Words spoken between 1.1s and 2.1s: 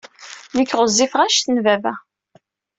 anect n baba.